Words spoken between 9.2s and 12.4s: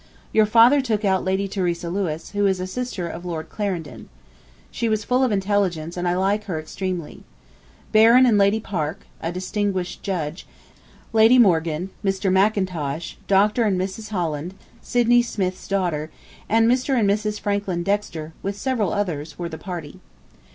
(a distinguished judge), Lady Morgan, Mr.